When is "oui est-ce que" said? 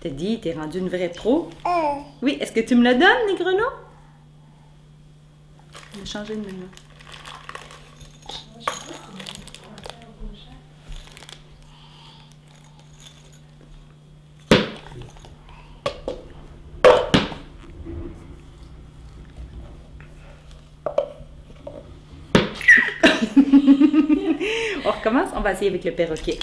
2.22-2.60